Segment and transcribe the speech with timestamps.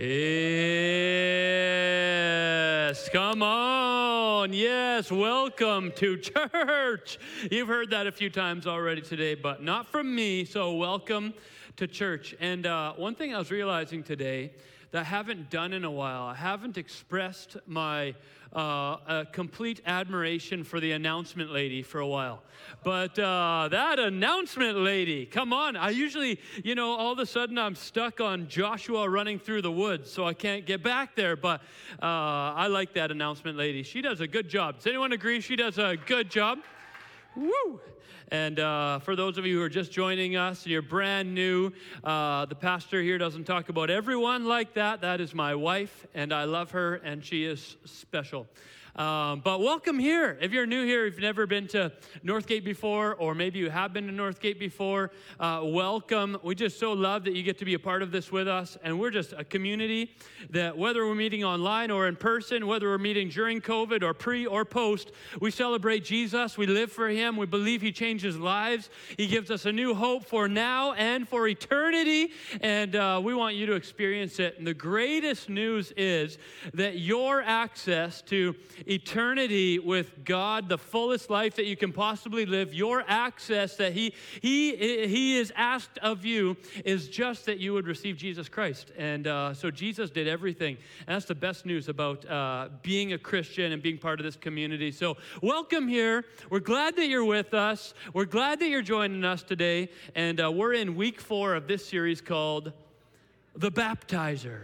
[0.00, 0.08] Yes,
[3.10, 4.54] come on.
[4.54, 7.18] Yes, welcome to church.
[7.50, 10.46] You've heard that a few times already today, but not from me.
[10.46, 11.34] So, welcome
[11.76, 12.34] to church.
[12.40, 14.52] And uh, one thing I was realizing today
[14.92, 18.14] that I haven't done in a while, I haven't expressed my
[18.52, 22.42] uh, complete admiration for the announcement lady for a while.
[22.82, 25.76] But uh, that announcement lady, come on.
[25.76, 29.72] I usually, you know, all of a sudden I'm stuck on Joshua running through the
[29.72, 31.36] woods, so I can't get back there.
[31.36, 31.60] But
[32.02, 33.82] uh, I like that announcement lady.
[33.82, 34.76] She does a good job.
[34.76, 36.58] Does anyone agree she does a good job?
[37.36, 37.80] Woo!
[38.32, 41.72] And uh, for those of you who are just joining us, you're brand new.
[42.02, 45.00] Uh, the pastor here doesn't talk about everyone like that.
[45.00, 48.46] That is my wife, and I love her, and she is special.
[48.96, 50.36] Um, but welcome here.
[50.40, 51.92] If you're new here, if you've never been to
[52.24, 56.36] Northgate before, or maybe you have been to Northgate before, uh, welcome.
[56.42, 58.76] We just so love that you get to be a part of this with us.
[58.82, 60.16] And we're just a community
[60.50, 64.44] that, whether we're meeting online or in person, whether we're meeting during COVID or pre
[64.44, 66.58] or post, we celebrate Jesus.
[66.58, 67.36] We live for Him.
[67.36, 68.90] We believe He changes lives.
[69.16, 72.32] He gives us a new hope for now and for eternity.
[72.60, 74.58] And uh, we want you to experience it.
[74.58, 76.38] And the greatest news is
[76.74, 78.56] that your access to
[78.90, 84.14] eternity with God, the fullest life that you can possibly live, your access that He,
[84.42, 88.90] he, he is asked of you is just that you would receive Jesus Christ.
[88.98, 90.76] And uh, so Jesus did everything.
[91.06, 94.36] And that's the best news about uh, being a Christian and being part of this
[94.36, 94.90] community.
[94.90, 96.24] So, welcome here.
[96.50, 97.94] We're glad that you're with us.
[98.12, 99.90] We're glad that you're joining us today.
[100.16, 102.72] And uh, we're in week four of this series called
[103.54, 104.62] The Baptizer.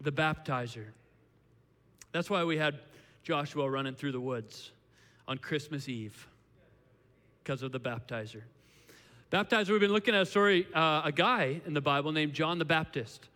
[0.00, 0.86] The Baptizer.
[2.12, 2.78] That's why we had
[3.22, 4.70] Joshua running through the woods
[5.26, 6.26] on Christmas Eve
[7.42, 8.42] because of the baptizer.
[9.30, 12.58] Baptizer, we've been looking at a story, uh, a guy in the Bible named John
[12.58, 13.28] the Baptist.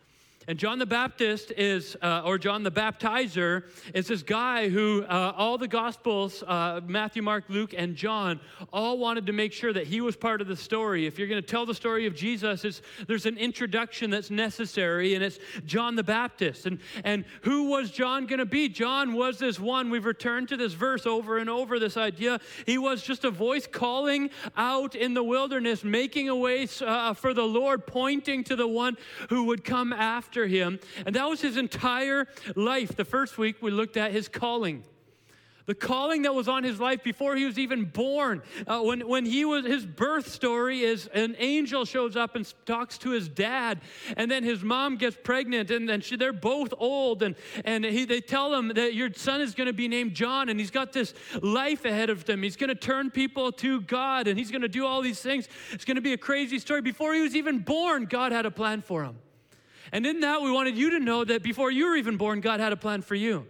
[0.49, 5.33] And John the Baptist is, uh, or John the Baptizer, is this guy who uh,
[5.37, 8.41] all the Gospels, uh, Matthew, Mark, Luke, and John,
[8.73, 11.07] all wanted to make sure that he was part of the story.
[11.07, 15.23] If you're going to tell the story of Jesus, there's an introduction that's necessary, and
[15.23, 16.67] it's John the Baptist.
[16.67, 18.69] And, and who was John going to be?
[18.69, 19.91] John was this one.
[19.91, 22.41] We've returned to this verse over and over, this idea.
[22.67, 27.33] He was just a voice calling out in the wilderness, making a way uh, for
[27.33, 28.97] the Lord, pointing to the one
[29.29, 30.81] who would come after after him.
[31.05, 32.27] And that was his entire
[32.57, 32.97] life.
[32.97, 34.83] The first week we looked at his calling.
[35.67, 38.41] The calling that was on his life before he was even born.
[38.67, 42.97] Uh, when, when he was, his birth story is an angel shows up and talks
[42.99, 43.83] to his dad,
[44.17, 48.07] and then his mom gets pregnant, and then she, they're both old, and, and he,
[48.07, 50.93] they tell him that your son is going to be named John, and he's got
[50.93, 51.13] this
[51.43, 52.43] life ahead of him.
[52.43, 55.47] He's going to turn people to God, and he's going to do all these things.
[55.73, 56.81] It's going to be a crazy story.
[56.81, 59.17] Before he was even born, God had a plan for him.
[59.93, 62.61] And in that, we wanted you to know that before you were even born, God
[62.61, 63.47] had a plan for you.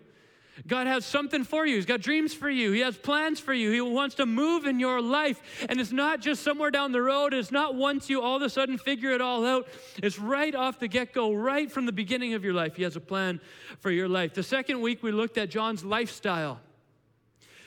[0.67, 1.77] God has something for you.
[1.77, 2.73] He's got dreams for you.
[2.73, 3.71] He has plans for you.
[3.71, 5.41] He wants to move in your life.
[5.69, 7.33] And it's not just somewhere down the road.
[7.33, 9.67] It's not once you all of a sudden figure it all out.
[10.03, 12.77] It's right off the get go, right from the beginning of your life.
[12.77, 13.41] He has a plan
[13.81, 14.35] for your life.
[14.35, 16.61] The second week, we looked at John's lifestyle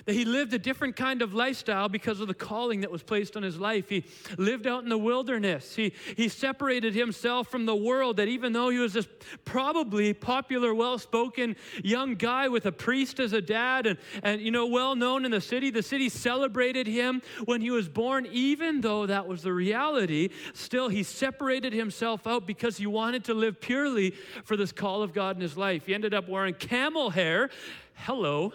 [0.05, 3.35] that he lived a different kind of lifestyle because of the calling that was placed
[3.35, 3.89] on his life.
[3.89, 4.05] He
[4.37, 5.75] lived out in the wilderness.
[5.75, 9.07] He, he separated himself from the world, that even though he was this
[9.43, 14.51] probably popular, well spoken young guy with a priest as a dad and, and, you
[14.51, 18.81] know, well known in the city, the city celebrated him when he was born, even
[18.81, 20.29] though that was the reality.
[20.53, 24.11] Still, he separated himself out because he wanted to live purely
[24.43, 25.87] for this call of God in his life.
[25.87, 27.49] He ended up wearing camel hair.
[27.95, 28.51] Hello,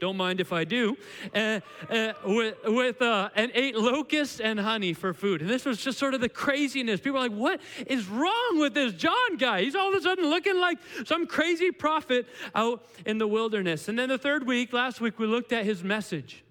[0.00, 0.96] don't mind if I do,
[1.34, 5.42] uh, uh, with, with uh, and ate locusts and honey for food.
[5.42, 7.00] And this was just sort of the craziness.
[7.00, 9.62] People are like, what is wrong with this John guy?
[9.62, 13.88] He's all of a sudden looking like some crazy prophet out in the wilderness.
[13.88, 16.42] And then the third week, last week, we looked at his message.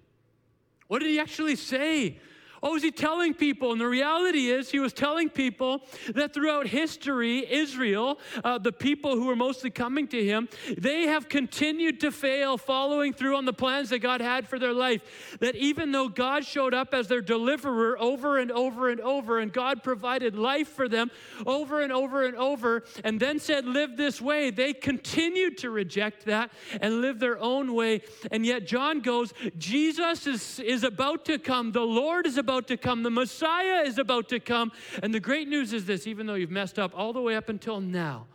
[0.86, 2.18] What did he actually say?
[2.60, 3.72] What was he telling people?
[3.72, 5.82] And the reality is, he was telling people
[6.14, 11.28] that throughout history, Israel, uh, the people who were mostly coming to him, they have
[11.28, 15.38] continued to fail following through on the plans that God had for their life.
[15.40, 19.50] That even though God showed up as their deliverer over and over and over, and
[19.50, 21.10] God provided life for them
[21.46, 26.26] over and over and over, and then said, Live this way, they continued to reject
[26.26, 28.02] that and live their own way.
[28.30, 32.66] And yet, John goes, Jesus is, is about to come, the Lord is about about
[32.66, 34.72] to come, the Messiah is about to come.
[35.02, 37.48] And the great news is this even though you've messed up all the way up
[37.48, 38.26] until now,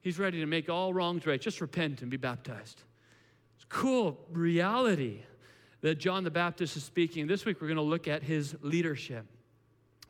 [0.00, 1.40] He's ready to make all wrongs right.
[1.40, 2.82] Just repent and be baptized.
[3.56, 5.20] It's cool reality
[5.80, 7.26] that John the Baptist is speaking.
[7.26, 9.26] This week we're going to look at his leadership.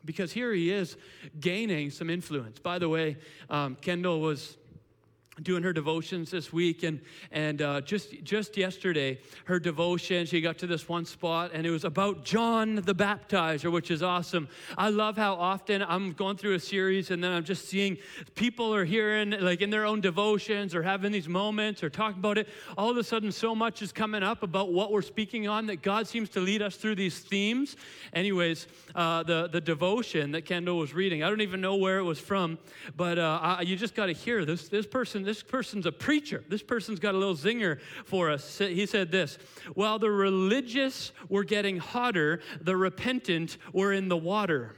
[0.05, 0.95] because here he is
[1.39, 2.59] gaining some influence.
[2.59, 3.17] By the way,
[3.49, 4.57] um, Kendall was
[5.43, 6.99] doing her devotions this week and
[7.31, 11.71] and uh, just just yesterday her devotion she got to this one spot and it
[11.71, 14.47] was about john the baptizer which is awesome.
[14.77, 17.97] I love how often i'm going through a series and then i'm just seeing
[18.35, 22.37] people are hearing like in their own devotions or having these moments or talking about
[22.37, 22.47] it.
[22.77, 25.81] All of a sudden so much is coming up about what we're speaking on that
[25.81, 27.75] god seems to lead us through these themes.
[28.13, 32.03] Anyways uh, the the devotion that kendall was reading i don't even know where it
[32.03, 32.57] was from
[32.95, 36.43] but uh, I, you just got to hear this this person this person's a preacher.
[36.49, 38.57] This person's got a little zinger for us.
[38.57, 39.37] He said this
[39.75, 44.73] While the religious were getting hotter, the repentant were in the water.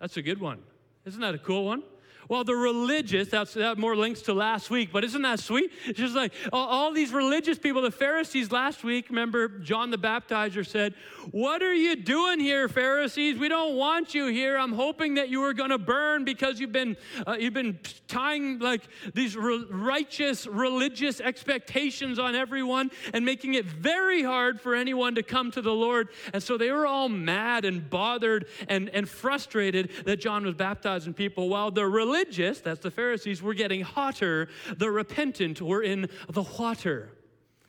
[0.00, 0.58] That's a good one.
[1.04, 1.84] Isn't that a cool one?
[2.30, 5.72] Well, the religious, that's that more links to last week, but isn't that sweet?
[5.84, 9.98] It's just like all, all, these religious people, the Pharisees last week, remember John the
[9.98, 10.94] Baptizer said,
[11.32, 13.36] What are you doing here, Pharisees?
[13.36, 14.56] We don't want you here.
[14.56, 16.96] I'm hoping that you are going to burn because you've been,
[17.26, 18.82] uh, you've been tying like
[19.12, 25.24] these re- righteous religious expectations on everyone and making it very hard for anyone to
[25.24, 26.10] come to the Lord.
[26.32, 31.12] And so they were all mad and bothered and, and frustrated that John was baptizing
[31.12, 34.48] people while the religious religious, that's the Pharisees, were getting hotter.
[34.76, 37.10] The repentant were in the water.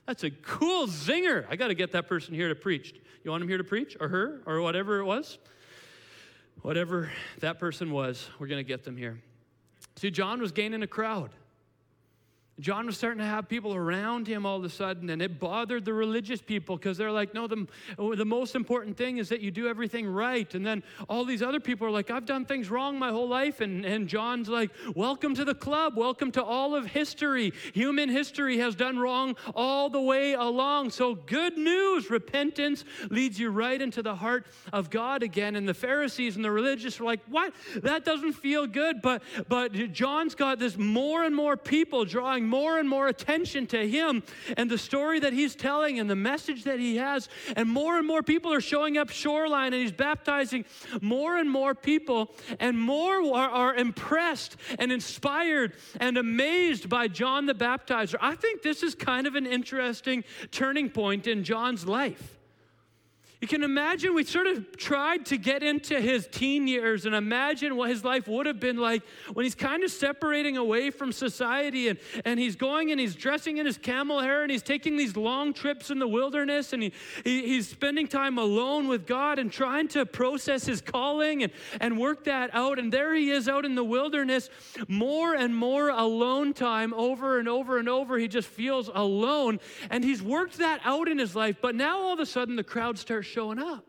[0.08, 1.46] That's a cool zinger.
[1.50, 2.94] I got to get that person here to preach.
[3.24, 5.38] You want him here to preach, or her, or whatever it was?
[6.62, 9.22] Whatever that person was, we're going to get them here.
[9.96, 11.32] See, John was gaining a crowd.
[12.60, 15.84] John was starting to have people around him all of a sudden, and it bothered
[15.84, 17.66] the religious people because they're like, no, the,
[17.98, 20.54] the most important thing is that you do everything right.
[20.54, 23.62] And then all these other people are like, I've done things wrong my whole life.
[23.62, 25.98] And, and John's like, welcome to the club.
[25.98, 27.52] Welcome to all of history.
[27.74, 30.92] Human history has done wrong all the way along.
[30.92, 32.12] So, good news.
[32.12, 35.56] Repentance leads you right into the heart of God again.
[35.56, 37.54] And the Pharisees and the religious were like, what?
[37.78, 39.02] That doesn't feel good.
[39.02, 43.88] But, but John's got this more and more people drawing more and more attention to
[43.88, 44.24] him
[44.58, 47.30] and the story that he's telling and the message that he has.
[47.56, 50.66] And more and more people are showing up shoreline and he's baptizing
[51.02, 52.34] more and more people.
[52.60, 58.16] And more are, are impressed and inspired and amazed by John the Baptizer.
[58.22, 62.41] I think this is kind of an interesting turning point in John's life.
[63.42, 67.76] You can imagine we sort of tried to get into his teen years and imagine
[67.76, 69.02] what his life would have been like
[69.34, 73.58] when he's kind of separating away from society and, and he's going and he's dressing
[73.58, 76.94] in his camel hair and he's taking these long trips in the wilderness and he,
[77.24, 81.98] he he's spending time alone with God and trying to process his calling and, and
[81.98, 82.78] work that out.
[82.78, 84.52] And there he is out in the wilderness,
[84.88, 88.20] more and more alone time over and over and over.
[88.20, 89.60] He just feels alone.
[89.90, 91.56] And he's worked that out in his life.
[91.60, 93.86] But now all of a sudden the crowd starts showing up.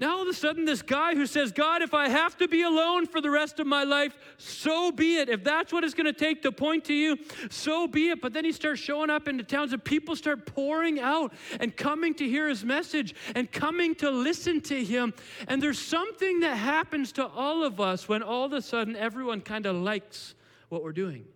[0.00, 2.62] Now, all of a sudden, this guy who says, God, if I have to be
[2.62, 5.28] alone for the rest of my life, so be it.
[5.28, 7.18] If that's what it's going to take to point to you,
[7.50, 8.22] so be it.
[8.22, 12.14] But then he starts showing up into towns, and people start pouring out and coming
[12.14, 15.12] to hear his message and coming to listen to him.
[15.48, 19.42] And there's something that happens to all of us when all of a sudden everyone
[19.42, 20.34] kind of likes
[20.70, 21.26] what we're doing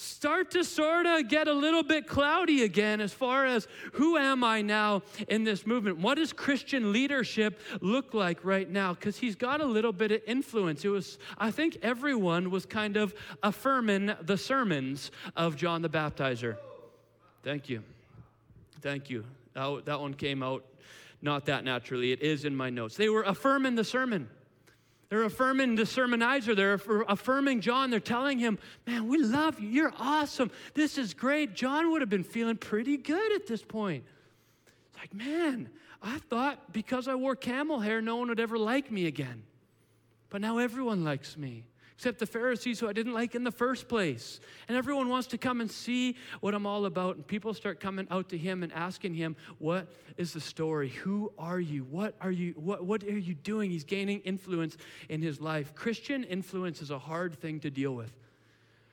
[0.00, 4.42] start to sort of get a little bit cloudy again as far as who am
[4.42, 5.98] I now in this movement?
[5.98, 8.94] What does Christian leadership look like right now?
[8.94, 10.84] Because he's got a little bit of influence.
[10.86, 16.56] It was, I think everyone was kind of affirming the sermons of John the Baptizer.
[17.42, 17.82] Thank you.
[18.80, 19.24] Thank you.
[19.52, 20.64] That, that one came out
[21.20, 22.12] not that naturally.
[22.12, 22.96] It is in my notes.
[22.96, 24.30] They were affirming the sermon.
[25.10, 26.54] They're affirming the sermonizer.
[26.54, 27.90] They're affirming John.
[27.90, 29.68] They're telling him, Man, we love you.
[29.68, 30.52] You're awesome.
[30.74, 31.54] This is great.
[31.54, 34.04] John would have been feeling pretty good at this point.
[34.88, 35.68] It's like, Man,
[36.00, 39.42] I thought because I wore camel hair, no one would ever like me again.
[40.30, 41.64] But now everyone likes me
[42.00, 44.40] except the Pharisees who I didn't like in the first place.
[44.68, 47.16] And everyone wants to come and see what I'm all about.
[47.16, 50.88] And people start coming out to him and asking him, What is the story?
[50.88, 51.84] Who are you?
[51.84, 52.54] What are you?
[52.56, 53.70] What, what are you doing?
[53.70, 54.78] He's gaining influence
[55.10, 55.74] in his life.
[55.74, 58.16] Christian influence is a hard thing to deal with.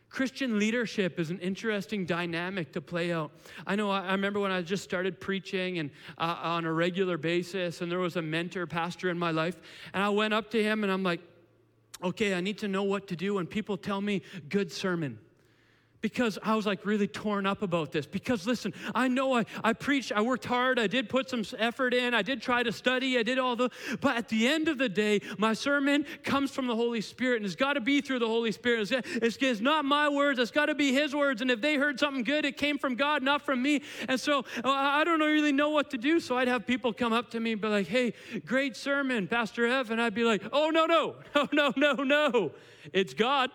[0.10, 3.32] Christian leadership is an interesting dynamic to play out.
[3.66, 7.80] I know I remember when I just started preaching and uh, on a regular basis,
[7.80, 9.56] and there was a mentor pastor in my life,
[9.94, 11.22] and I went up to him and I'm like,
[12.04, 15.20] okay, I need to know what to do when people tell me good sermon.
[16.02, 18.06] Because I was like really torn up about this.
[18.06, 21.94] Because listen, I know I, I preached, I worked hard, I did put some effort
[21.94, 23.70] in, I did try to study, I did all the,
[24.02, 27.46] but at the end of the day, my sermon comes from the Holy Spirit and
[27.46, 28.92] it's got to be through the Holy Spirit.
[28.92, 31.42] It's, it's, it's not my words, it's got to be His words.
[31.42, 33.82] And if they heard something good, it came from God, not from me.
[34.08, 36.20] And so uh, I don't really know what to do.
[36.20, 38.14] So I'd have people come up to me and be like, hey,
[38.46, 39.92] great sermon, Pastor Ev.
[39.92, 42.52] And I'd be like, oh, no, no, no, no, no, no.
[42.94, 43.52] It's God.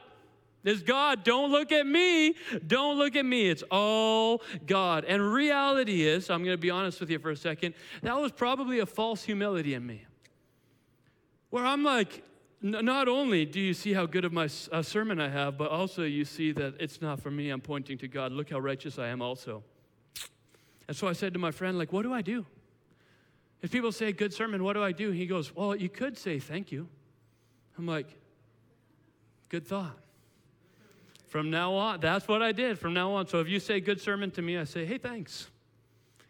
[0.65, 1.25] It's God.
[1.25, 2.35] Don't look at me.
[2.67, 3.49] Don't look at me.
[3.49, 5.05] It's all God.
[5.05, 8.31] And reality is, I'm going to be honest with you for a second, that was
[8.31, 10.05] probably a false humility in me.
[11.51, 12.23] Where I'm like,
[12.61, 16.25] not only do you see how good of my sermon I have, but also you
[16.25, 17.51] see that it's not for me.
[17.51, 18.31] I'm pointing to God.
[18.31, 19.65] Look how righteous I am also.
[20.87, 22.47] And so I said to my friend, like, what do I do?
[23.63, 25.11] If people say good sermon, what do I do?
[25.11, 26.89] He goes, well, you could say thank you.
[27.77, 28.07] I'm like,
[29.49, 29.99] good thought.
[31.33, 33.27] From now on, that's what I did from now on.
[33.27, 35.47] So if you say good sermon to me, I say, hey, thanks.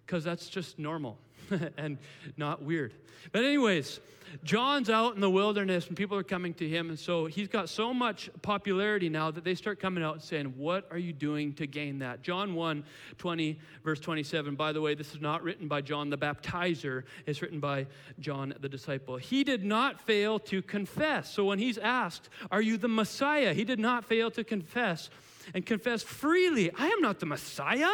[0.06, 1.18] Because that's just normal
[1.76, 1.98] and
[2.36, 2.94] not weird.
[3.30, 4.00] But, anyways,
[4.44, 6.88] John's out in the wilderness and people are coming to him.
[6.88, 10.54] And so he's got so much popularity now that they start coming out and saying,
[10.56, 12.22] What are you doing to gain that?
[12.22, 12.84] John 1
[13.18, 14.54] 20, verse 27.
[14.54, 17.86] By the way, this is not written by John the baptizer, it's written by
[18.20, 19.16] John the disciple.
[19.16, 21.32] He did not fail to confess.
[21.32, 23.52] So when he's asked, Are you the Messiah?
[23.52, 25.10] He did not fail to confess
[25.54, 27.90] and confess freely, I am not the Messiah.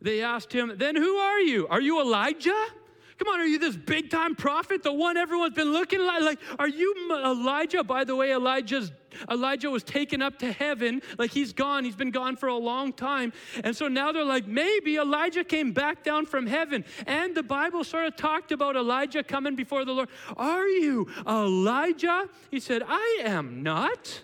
[0.00, 1.66] They asked him, Then who are you?
[1.68, 2.66] Are you Elijah?
[3.18, 6.22] Come on, are you this big time prophet, the one everyone's been looking like?
[6.22, 7.84] Like, are you Elijah?
[7.84, 8.92] By the way, Elijah's
[9.30, 11.02] Elijah was taken up to heaven.
[11.18, 11.84] Like he's gone.
[11.84, 13.32] He's been gone for a long time.
[13.64, 16.84] And so now they're like, maybe Elijah came back down from heaven.
[17.06, 20.08] And the Bible sort of talked about Elijah coming before the Lord.
[20.36, 22.28] Are you Elijah?
[22.50, 24.22] He said, I am not.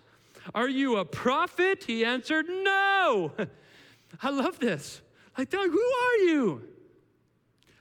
[0.54, 1.84] Are you a prophet?
[1.84, 3.32] He answered, No.
[4.22, 5.02] I love this.
[5.38, 6.62] Like, who are you?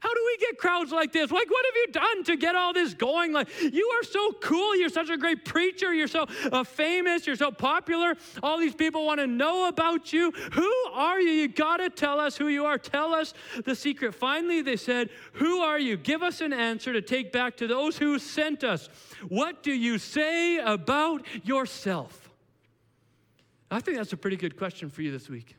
[0.05, 1.31] How do we get crowds like this?
[1.31, 3.33] Like, what have you done to get all this going?
[3.33, 4.75] Like, you are so cool.
[4.75, 5.95] You're such a great preacher.
[5.95, 7.25] You're so uh, famous.
[7.25, 8.13] You're so popular.
[8.43, 10.31] All these people want to know about you.
[10.53, 11.31] Who are you?
[11.31, 12.77] You got to tell us who you are.
[12.77, 13.33] Tell us
[13.63, 14.13] the secret.
[14.13, 15.97] Finally, they said, Who are you?
[15.97, 18.89] Give us an answer to take back to those who sent us.
[19.27, 22.29] What do you say about yourself?
[23.71, 25.55] I think that's a pretty good question for you this week.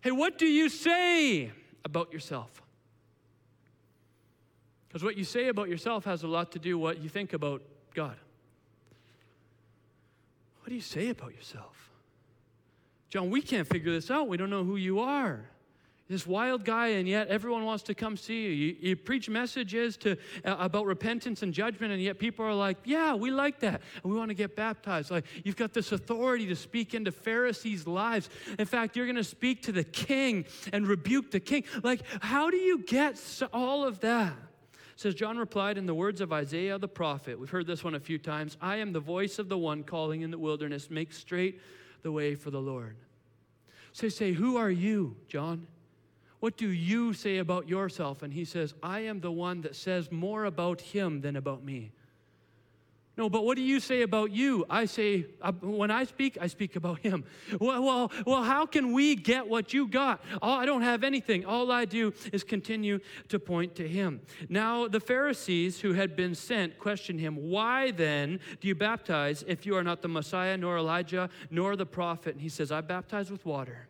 [0.00, 1.50] Hey, what do you say
[1.84, 2.62] about yourself?
[4.88, 7.32] Because what you say about yourself has a lot to do with what you think
[7.32, 7.62] about
[7.94, 8.16] God.
[10.60, 11.90] What do you say about yourself?
[13.08, 14.28] John, we can't figure this out.
[14.28, 15.44] We don't know who you are.
[16.10, 18.50] This wild guy, and yet everyone wants to come see you.
[18.50, 22.78] You, you preach messages to, uh, about repentance and judgment, and yet people are like,
[22.84, 25.12] Yeah, we like that, and we want to get baptized.
[25.12, 28.28] Like, you've got this authority to speak into Pharisees' lives.
[28.58, 31.62] In fact, you're going to speak to the king and rebuke the king.
[31.84, 34.34] Like, how do you get all of that?
[34.96, 37.38] says John replied in the words of Isaiah the prophet.
[37.38, 38.56] We've heard this one a few times.
[38.60, 41.60] I am the voice of the one calling in the wilderness, make straight
[42.02, 42.96] the way for the Lord.
[43.92, 45.68] So say, Who are you, John?
[46.40, 48.22] What do you say about yourself?
[48.22, 51.92] And he says, I am the one that says more about him than about me.
[53.20, 54.64] No, but what do you say about you?
[54.70, 57.24] I say, uh, when I speak, I speak about him.
[57.60, 60.22] Well, well, well how can we get what you got?
[60.40, 61.44] Oh, I don't have anything.
[61.44, 64.22] All I do is continue to point to him.
[64.48, 69.66] Now, the Pharisees who had been sent questioned him, Why then do you baptize if
[69.66, 72.32] you are not the Messiah, nor Elijah, nor the prophet?
[72.32, 73.89] And he says, I baptize with water.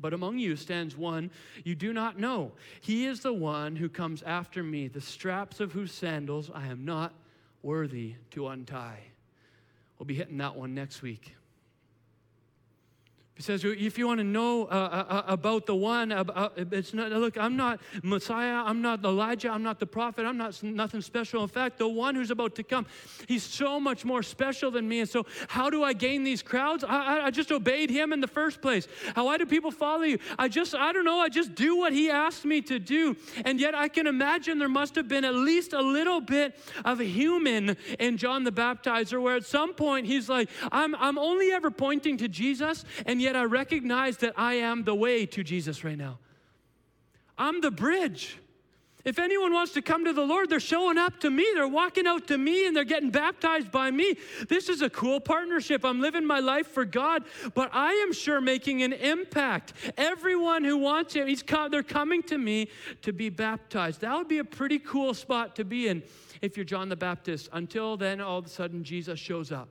[0.00, 1.30] But among you stands one
[1.64, 2.52] you do not know.
[2.80, 6.84] He is the one who comes after me, the straps of whose sandals I am
[6.84, 7.14] not
[7.62, 9.00] worthy to untie.
[9.98, 11.34] We'll be hitting that one next week.
[13.36, 16.94] He says, if you want to know uh, uh, uh about the one, uh, it's
[16.94, 21.02] not, look, I'm not Messiah, I'm not Elijah, I'm not the prophet, I'm not nothing
[21.02, 21.42] special.
[21.42, 22.86] In fact, the one who's about to come,
[23.28, 25.00] he's so much more special than me.
[25.00, 26.82] And so, how do I gain these crowds?
[26.82, 28.88] I, I just obeyed him in the first place.
[29.14, 30.18] How, why do people follow you?
[30.38, 33.16] I just, I don't know, I just do what he asked me to do.
[33.44, 37.00] And yet, I can imagine there must have been at least a little bit of
[37.00, 41.70] human in John the Baptizer, where at some point he's like, I'm, I'm only ever
[41.70, 45.98] pointing to Jesus, and yet I recognize that I am the way to Jesus right
[45.98, 46.18] now.
[47.38, 48.38] I'm the bridge.
[49.06, 51.46] If anyone wants to come to the Lord, they're showing up to me.
[51.54, 54.16] They're walking out to me and they're getting baptized by me.
[54.48, 55.84] This is a cool partnership.
[55.84, 57.22] I'm living my life for God,
[57.54, 59.74] but I am sure making an impact.
[59.96, 62.68] Everyone who wants Him, he's come, they're coming to me
[63.02, 64.00] to be baptized.
[64.00, 66.02] That would be a pretty cool spot to be in
[66.42, 67.48] if you're John the Baptist.
[67.52, 69.68] Until then, all of a sudden, Jesus shows up.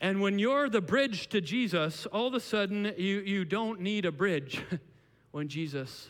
[0.00, 4.06] And when you're the bridge to Jesus, all of a sudden you, you don't need
[4.06, 4.62] a bridge
[5.30, 6.08] when Jesus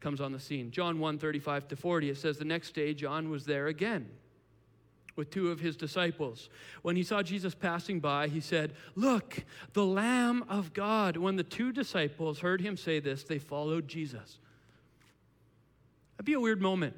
[0.00, 0.70] comes on the scene.
[0.70, 4.08] John 1 35 to 40, it says, The next day John was there again
[5.16, 6.48] with two of his disciples.
[6.82, 11.16] When he saw Jesus passing by, he said, Look, the Lamb of God.
[11.16, 14.38] When the two disciples heard him say this, they followed Jesus.
[16.16, 16.94] That'd be a weird moment,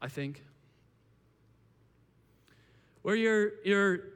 [0.00, 0.44] I think.
[3.02, 4.11] Where you're, you're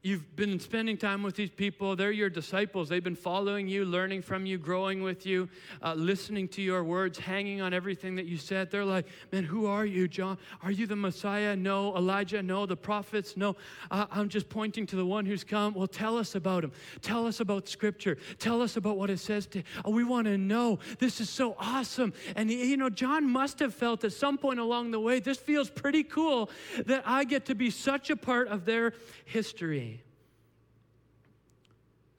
[0.00, 1.96] You've been spending time with these people.
[1.96, 2.88] They're your disciples.
[2.88, 5.48] They've been following you, learning from you, growing with you,
[5.82, 8.70] uh, listening to your words, hanging on everything that you said.
[8.70, 10.38] They're like, Man, who are you, John?
[10.62, 11.56] Are you the Messiah?
[11.56, 11.96] No.
[11.96, 12.44] Elijah?
[12.44, 12.64] No.
[12.64, 13.36] The prophets?
[13.36, 13.56] No.
[13.90, 15.74] Uh, I'm just pointing to the one who's come.
[15.74, 16.70] Well, tell us about him.
[17.02, 18.18] Tell us about Scripture.
[18.38, 19.48] Tell us about what it says.
[19.48, 20.78] To, oh, we want to know.
[21.00, 22.12] This is so awesome.
[22.36, 25.70] And, you know, John must have felt at some point along the way, this feels
[25.70, 26.50] pretty cool
[26.86, 29.87] that I get to be such a part of their history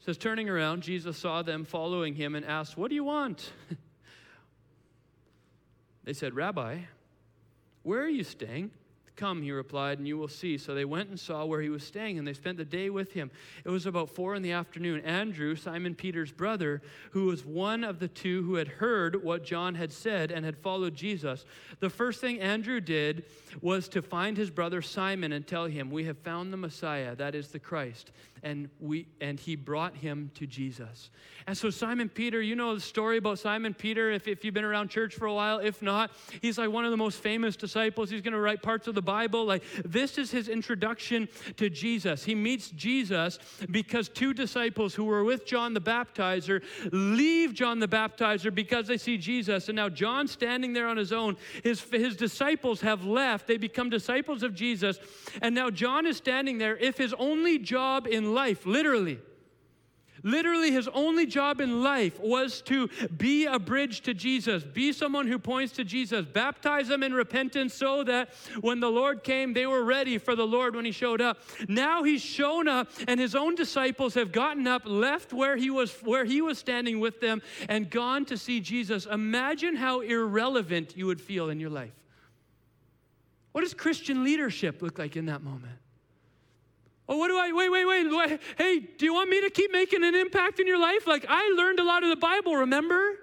[0.09, 3.51] says, turning around, Jesus saw them following him and asked, What do you want?
[6.03, 6.79] they said, Rabbi,
[7.83, 8.71] where are you staying?
[9.19, 10.57] Come, he replied, and you will see.
[10.57, 13.11] So they went and saw where he was staying, and they spent the day with
[13.11, 13.29] him.
[13.65, 15.01] It was about four in the afternoon.
[15.01, 19.75] Andrew, Simon Peter's brother, who was one of the two who had heard what John
[19.75, 21.43] had said and had followed Jesus,
[21.81, 23.25] the first thing Andrew did
[23.61, 27.35] was to find his brother Simon and tell him, We have found the Messiah, that
[27.35, 28.11] is the Christ
[28.43, 31.09] and we and he brought him to jesus
[31.47, 34.63] and so simon peter you know the story about simon peter if, if you've been
[34.63, 36.11] around church for a while if not
[36.41, 39.01] he's like one of the most famous disciples he's going to write parts of the
[39.09, 42.23] bible like this is his introduction to jesus.
[42.23, 43.39] He meets jesus
[43.71, 46.61] because two disciples who were with john the baptizer
[46.91, 49.67] leave john the baptizer because they see jesus.
[49.67, 53.47] And now john's standing there on his own his, his disciples have left.
[53.47, 54.99] They become disciples of jesus.
[55.41, 59.17] And now john is standing there if his only job in life, literally.
[60.23, 65.27] Literally, his only job in life was to be a bridge to Jesus, be someone
[65.27, 68.29] who points to Jesus, baptize them in repentance so that
[68.61, 71.39] when the Lord came, they were ready for the Lord when he showed up.
[71.67, 75.91] Now he's shown up, and his own disciples have gotten up, left where he was,
[76.01, 79.05] where he was standing with them, and gone to see Jesus.
[79.05, 81.93] Imagine how irrelevant you would feel in your life.
[83.51, 85.77] What does Christian leadership look like in that moment?
[87.09, 88.39] Oh, what do I, wait, wait, wait, wait.
[88.55, 91.07] Hey, do you want me to keep making an impact in your life?
[91.07, 93.15] Like, I learned a lot of the Bible, remember?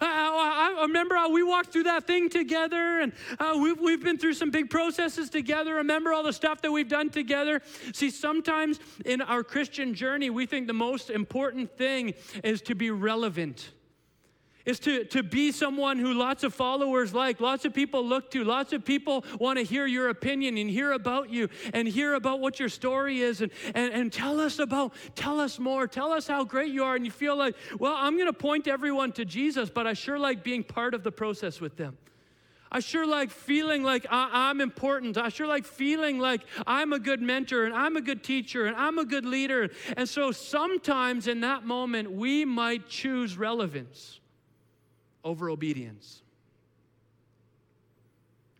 [0.00, 4.16] I, I, remember how we walked through that thing together, and uh, we've, we've been
[4.16, 5.74] through some big processes together.
[5.74, 7.62] Remember all the stuff that we've done together?
[7.92, 12.90] See, sometimes in our Christian journey, we think the most important thing is to be
[12.90, 13.70] relevant
[14.64, 18.44] is to, to be someone who lots of followers like, lots of people look to,
[18.44, 22.40] lots of people want to hear your opinion and hear about you and hear about
[22.40, 26.26] what your story is and, and, and tell us about, tell us more, tell us
[26.26, 26.96] how great you are.
[26.96, 30.18] And you feel like, well, I'm going to point everyone to Jesus, but I sure
[30.18, 31.96] like being part of the process with them.
[32.74, 35.18] I sure like feeling like I, am important.
[35.18, 38.74] I sure like feeling like I'm a good mentor and I'm a good teacher and
[38.74, 39.68] I'm a good leader.
[39.94, 44.20] And so sometimes in that moment, we might choose relevance
[45.24, 46.22] over obedience.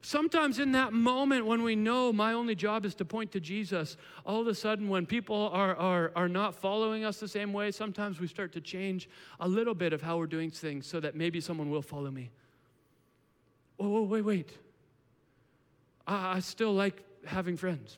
[0.05, 3.97] Sometimes in that moment when we know my only job is to point to Jesus,
[4.27, 7.71] all of a sudden when people are, are, are not following us the same way,
[7.71, 11.15] sometimes we start to change a little bit of how we're doing things so that
[11.15, 12.31] maybe someone will follow me.
[13.79, 14.59] Oh, wait, wait.
[16.05, 17.97] I, I still like having friends.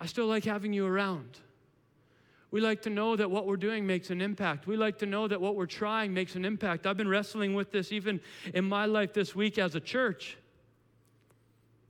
[0.00, 1.38] I still like having you around.
[2.54, 4.68] We like to know that what we're doing makes an impact.
[4.68, 6.86] We like to know that what we're trying makes an impact.
[6.86, 8.20] I've been wrestling with this even
[8.54, 10.38] in my life this week as a church.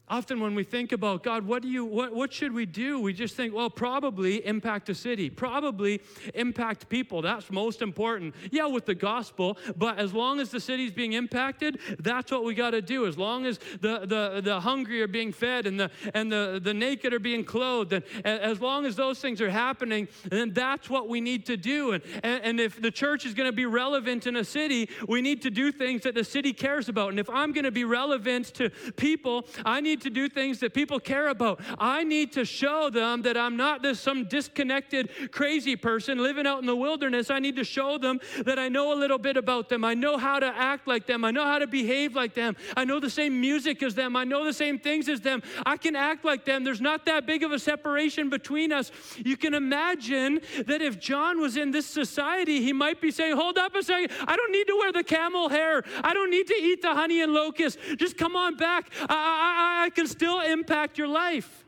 [0.07, 3.01] Often when we think about God, what do you what, what should we do?
[3.01, 6.03] We just think, well, probably impact a city, probably
[6.35, 7.23] impact people.
[7.23, 8.35] That's most important.
[8.51, 12.55] Yeah, with the gospel, but as long as the city's being impacted, that's what we
[12.55, 13.07] got to do.
[13.07, 16.75] As long as the, the, the hungry are being fed and the and the, the
[16.75, 20.91] naked are being clothed, and, and as long as those things are happening, then that's
[20.91, 21.93] what we need to do.
[21.93, 25.23] And, and, and if the church is going to be relevant in a city, we
[25.23, 27.09] need to do things that the city cares about.
[27.09, 30.59] And if I'm going to be relevant to people, I need need to do things
[30.59, 31.61] that people care about.
[31.79, 36.59] I need to show them that I'm not this some disconnected, crazy person living out
[36.59, 37.31] in the wilderness.
[37.31, 39.85] I need to show them that I know a little bit about them.
[39.85, 41.25] I know how to act like them.
[41.25, 42.57] I know how to behave like them.
[42.77, 44.17] I know the same music as them.
[44.17, 45.45] I know the same things as them.
[45.65, 46.65] I can act like them.
[46.65, 48.91] There's not that big of a separation between us.
[49.25, 53.59] You can imagine that if John was in this society, he might be saying, Hold
[53.59, 54.11] up a second.
[54.27, 55.85] I don't need to wear the camel hair.
[56.03, 57.79] I don't need to eat the honey and locust.
[57.97, 58.91] Just come on back.
[59.09, 61.67] I, I, I can still impact your life.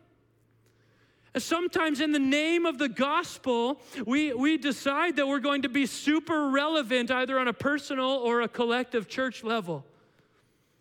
[1.36, 5.84] Sometimes, in the name of the gospel, we, we decide that we're going to be
[5.84, 9.84] super relevant either on a personal or a collective church level.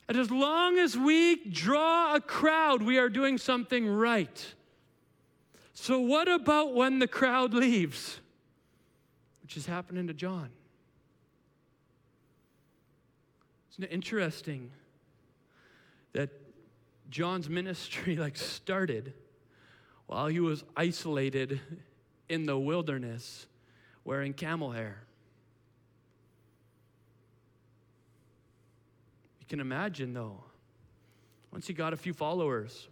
[0.07, 4.53] And as long as we draw a crowd, we are doing something right.
[5.73, 8.21] So, what about when the crowd leaves?
[9.43, 10.51] Which is happening to John.
[13.73, 14.71] Isn't it interesting
[17.09, 19.13] John's ministry like started
[20.07, 21.59] while he was isolated
[22.29, 23.47] in the wilderness
[24.03, 25.01] wearing camel hair?
[29.39, 30.43] You can imagine though,
[31.51, 32.87] once he got a few followers,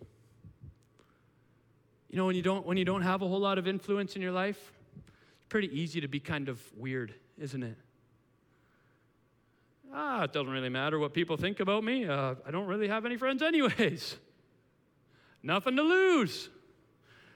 [2.09, 4.21] you know, when you don't when you don't have a whole lot of influence in
[4.21, 4.71] your life,
[5.35, 7.75] it's pretty easy to be kind of weird, isn't it?
[9.95, 12.07] Ah, it doesn't really matter what people think about me.
[12.07, 14.17] Uh, I don't really have any friends, anyways.
[15.43, 16.49] Nothing to lose.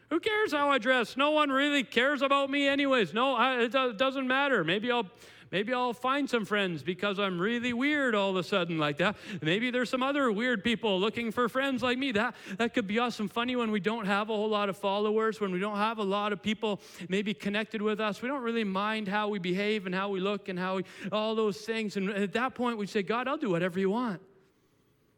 [0.09, 1.15] Who cares how I dress?
[1.17, 3.13] No one really cares about me, anyways.
[3.13, 4.63] No, I, it doesn't matter.
[4.63, 5.07] Maybe I'll
[5.51, 9.15] Maybe I'll find some friends because I'm really weird all of a sudden like that.
[9.41, 12.11] Maybe there's some other weird people looking for friends like me.
[12.11, 13.27] That, that could be awesome.
[13.27, 16.03] Funny when we don't have a whole lot of followers, when we don't have a
[16.03, 19.95] lot of people maybe connected with us, we don't really mind how we behave and
[19.95, 21.97] how we look and how we, all those things.
[21.97, 24.21] And at that point, we say, God, I'll do whatever you want.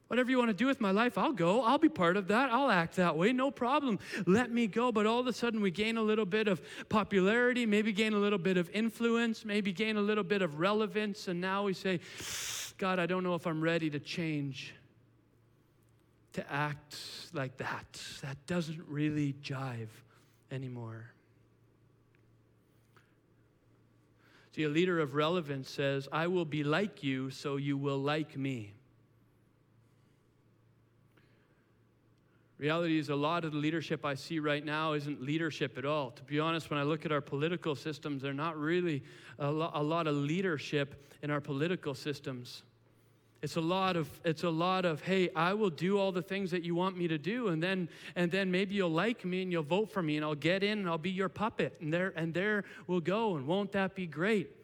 [0.10, 1.62] Whatever you want to do with my life, I'll go.
[1.62, 2.50] I'll be part of that.
[2.52, 3.32] I'll act that way.
[3.32, 4.00] No problem.
[4.26, 4.92] Let me go.
[4.92, 8.18] But all of a sudden, we gain a little bit of popularity, maybe gain a
[8.18, 11.28] little bit of influence, maybe gain a little bit of relevance.
[11.28, 12.00] And now we say,
[12.80, 14.74] God, I don't know if I'm ready to change,
[16.34, 16.98] to act
[17.32, 18.02] like that.
[18.24, 19.90] That doesn't really jive
[20.52, 21.12] anymore.
[24.56, 28.36] See, a leader of relevance says, I will be like you, so you will like
[28.36, 28.74] me.
[32.60, 36.12] Reality is, a lot of the leadership I see right now isn't leadership at all.
[36.12, 39.02] To be honest, when I look at our political systems, they're not really
[39.40, 42.64] a, lo- a lot of leadership in our political systems.
[43.42, 46.52] It's a lot of it's a lot of hey, I will do all the things
[46.52, 49.50] that you want me to do, and then and then maybe you'll like me and
[49.50, 52.12] you'll vote for me, and I'll get in and I'll be your puppet, and there
[52.18, 54.59] and there we'll go, and won't that be great?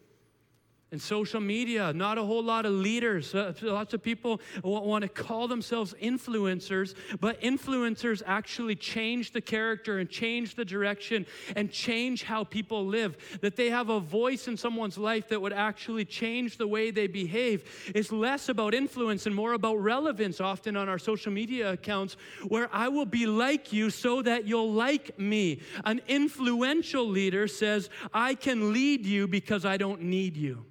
[0.96, 3.36] And social media, not a whole lot of leaders.
[3.36, 9.98] Uh, lots of people want to call themselves influencers, but influencers actually change the character
[10.00, 11.26] and change the direction
[11.58, 13.18] and change how people live.
[13.42, 17.08] That they have a voice in someone's life that would actually change the way they
[17.08, 17.92] behave.
[17.94, 22.16] It's less about influence and more about relevance, often on our social media accounts,
[22.48, 25.60] where I will be like you so that you'll like me.
[25.84, 30.64] An influential leader says, I can lead you because I don't need you.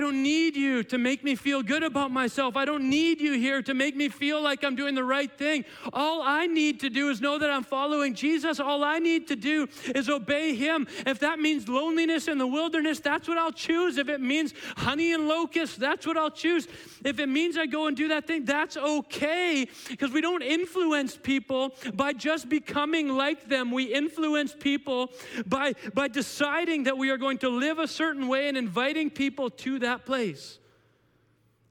[0.00, 2.56] I don't need you to make me feel good about myself.
[2.56, 5.66] I don't need you here to make me feel like I'm doing the right thing.
[5.92, 8.60] All I need to do is know that I'm following Jesus.
[8.60, 10.88] All I need to do is obey Him.
[11.04, 13.98] If that means loneliness in the wilderness, that's what I'll choose.
[13.98, 16.66] If it means honey and locusts, that's what I'll choose.
[17.04, 21.14] If it means I go and do that thing, that's okay because we don't influence
[21.14, 23.70] people by just becoming like them.
[23.70, 25.12] We influence people
[25.44, 29.50] by, by deciding that we are going to live a certain way and inviting people
[29.50, 30.58] to that that place.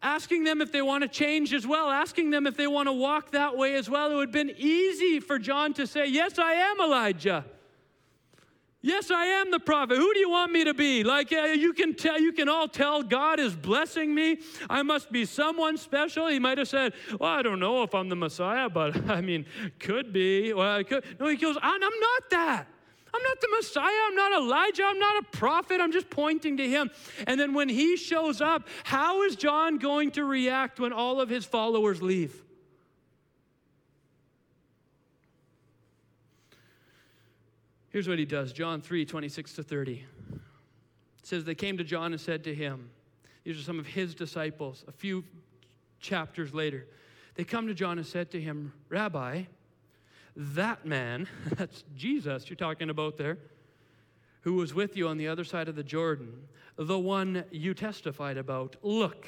[0.01, 2.93] Asking them if they want to change as well, asking them if they want to
[2.93, 4.11] walk that way as well.
[4.11, 7.45] It would have been easy for John to say, Yes, I am Elijah.
[8.81, 9.97] Yes, I am the prophet.
[9.97, 11.03] Who do you want me to be?
[11.03, 14.37] Like uh, you can tell, you can all tell God is blessing me.
[14.69, 16.27] I must be someone special.
[16.27, 19.45] He might have said, "Well, I don't know if I'm the Messiah, but I mean,
[19.79, 21.03] could be." Well, I could.
[21.19, 22.67] No, he goes, "I'm not that."
[23.13, 23.91] I'm not the Messiah.
[24.07, 24.83] I'm not Elijah.
[24.85, 25.81] I'm not a prophet.
[25.81, 26.91] I'm just pointing to him.
[27.27, 31.29] And then when he shows up, how is John going to react when all of
[31.29, 32.43] his followers leave?
[37.89, 40.03] Here's what he does John 3 26 to 30.
[40.33, 40.39] It
[41.23, 42.91] says, They came to John and said to him,
[43.43, 45.23] These are some of his disciples, a few
[45.99, 46.85] chapters later.
[47.35, 49.43] They come to John and said to him, Rabbi,
[50.39, 53.37] that man, that's Jesus you're talking about there,
[54.41, 56.47] who was with you on the other side of the Jordan,
[56.77, 59.27] the one you testified about, look,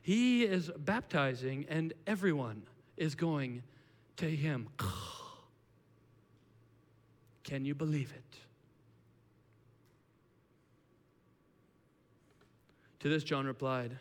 [0.00, 2.62] he is baptizing and everyone
[2.96, 3.62] is going
[4.16, 4.68] to him.
[7.44, 8.38] Can you believe it?
[13.00, 13.98] To this, John replied,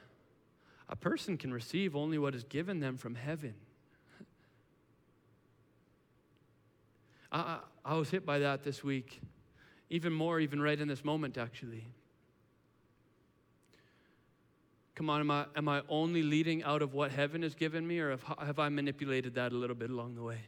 [0.87, 3.55] A person can receive only what is given them from heaven.
[7.31, 9.21] I, I was hit by that this week,
[9.89, 11.85] even more, even right in this moment, actually.
[14.95, 17.99] Come on, am I, am I only leading out of what heaven has given me,
[17.99, 20.39] or have, have I manipulated that a little bit along the way?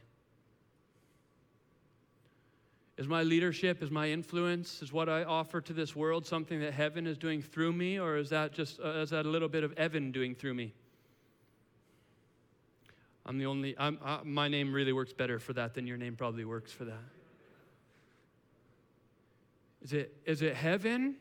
[2.96, 6.72] Is my leadership, is my influence, is what I offer to this world something that
[6.72, 9.64] heaven is doing through me, or is that just uh, is that a little bit
[9.64, 10.74] of Evan doing through me?
[13.26, 13.74] I'm the only.
[13.78, 16.84] I'm, uh, my name really works better for that than your name probably works for
[16.84, 17.02] that.
[19.82, 21.16] Is it is it heaven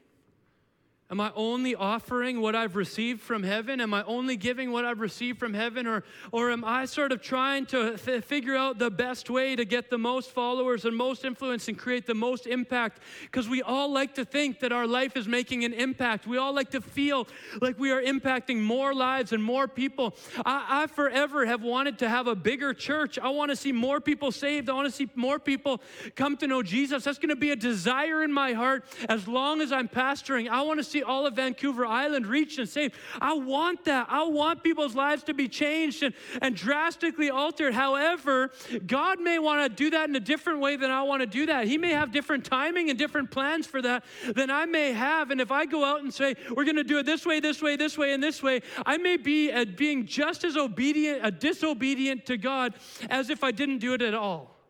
[1.13, 3.80] Am I only offering what I've received from heaven?
[3.80, 5.86] Am I only giving what I've received from heaven?
[5.86, 9.63] Or, or am I sort of trying to f- figure out the best way to
[9.63, 12.99] get the most followers and most influence and create the most impact?
[13.21, 16.26] Because we all like to think that our life is making an impact.
[16.26, 17.28] We all like to feel
[17.62, 20.15] like we are impacting more lives and more people.
[20.43, 23.19] I, I forever have wanted to have a bigger church.
[23.19, 24.67] I want to see more people saved.
[24.67, 25.80] I want to see more people
[26.15, 27.04] come to know Jesus.
[27.04, 30.49] That's going to be a desire in my heart as long as I'm pastoring.
[30.49, 32.95] I want to see all of Vancouver Island reached and saved.
[33.21, 34.07] I want that.
[34.09, 37.73] I want people's lives to be changed and, and drastically altered.
[37.73, 38.51] However,
[38.87, 41.45] God may want to do that in a different way than I want to do
[41.47, 41.67] that.
[41.67, 44.03] He may have different timing and different plans for that
[44.35, 45.31] than I may have.
[45.31, 47.61] And if I go out and say, we're going to do it this way, this
[47.61, 51.31] way, this way, and this way, I may be at being just as obedient, a
[51.31, 52.73] disobedient to God
[53.09, 54.62] as if I didn't do it at all.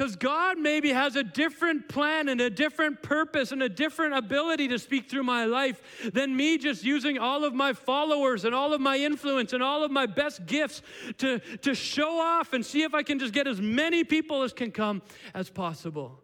[0.00, 4.66] Because God maybe has a different plan and a different purpose and a different ability
[4.68, 8.72] to speak through my life than me just using all of my followers and all
[8.72, 10.80] of my influence and all of my best gifts
[11.18, 14.54] to, to show off and see if I can just get as many people as
[14.54, 15.02] can come
[15.34, 16.22] as possible.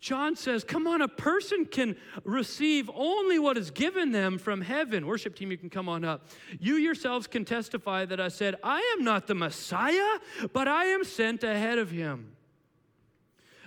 [0.00, 5.06] John says, Come on, a person can receive only what is given them from heaven.
[5.06, 6.30] Worship team, you can come on up.
[6.58, 10.18] You yourselves can testify that I said, I am not the Messiah,
[10.54, 12.36] but I am sent ahead of him.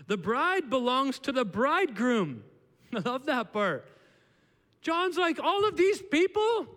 [0.07, 2.43] The bride belongs to the bridegroom.
[2.95, 3.87] I love that part.
[4.81, 6.67] John's like, all of these people.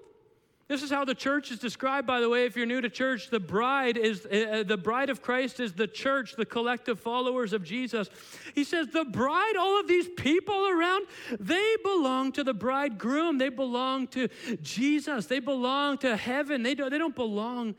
[0.67, 2.45] This is how the church is described, by the way.
[2.45, 5.87] If you're new to church, the bride is uh, the bride of Christ is the
[5.87, 8.11] church, the collective followers of Jesus.
[8.55, 11.07] He says, the bride, all of these people around,
[11.41, 13.39] they belong to the bridegroom.
[13.39, 14.29] They belong to
[14.61, 15.25] Jesus.
[15.25, 16.63] They belong to heaven.
[16.63, 17.75] They don't, they don't belong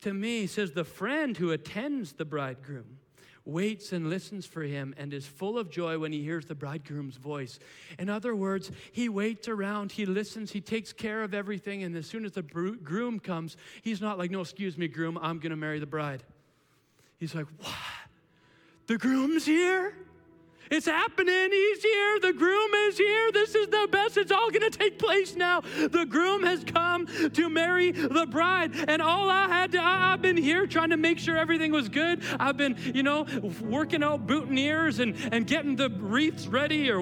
[0.00, 0.40] to me.
[0.40, 2.98] He says, the friend who attends the bridegroom
[3.44, 7.16] waits and listens for him and is full of joy when he hears the bridegroom's
[7.16, 7.58] voice.
[7.98, 12.06] In other words, he waits around, he listens, he takes care of everything, and as
[12.06, 15.56] soon as the groom comes, he's not like, No, excuse me, groom, I'm going to
[15.56, 16.22] marry the bride.
[17.18, 17.74] He's like, What?
[18.86, 19.94] The groom's here?
[20.74, 21.52] It's happening.
[21.52, 22.18] He's here.
[22.18, 23.30] The groom is here.
[23.30, 24.16] This is the best.
[24.16, 25.60] It's all going to take place now.
[25.60, 28.72] The groom has come to marry the bride.
[28.88, 31.88] And all I had to, I, have been here trying to make sure everything was
[31.88, 32.24] good.
[32.40, 33.24] I've been, you know,
[33.62, 37.00] working out boutonnieres and, and getting the wreaths ready or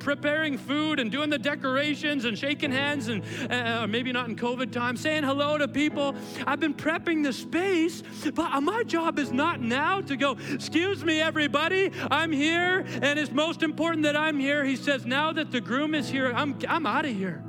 [0.00, 4.70] preparing food and doing the decorations and shaking hands and uh, maybe not in COVID
[4.70, 6.14] time, saying hello to people.
[6.46, 8.02] I've been prepping the space,
[8.34, 13.30] but my job is not now to go, excuse me, everybody, I'm here and it's
[13.30, 14.64] most important that I'm here.
[14.64, 17.42] He says, Now that the groom is here, I'm, I'm out of here.